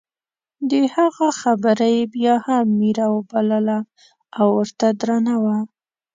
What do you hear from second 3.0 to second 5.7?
وبلله او ورته درنه وه.